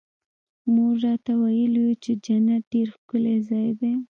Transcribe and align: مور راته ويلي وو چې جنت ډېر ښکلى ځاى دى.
مور 0.73 0.93
راته 1.05 1.31
ويلي 1.41 1.79
وو 1.85 1.99
چې 2.03 2.11
جنت 2.25 2.63
ډېر 2.73 2.87
ښکلى 2.95 3.35
ځاى 3.47 3.69
دى. 3.79 3.93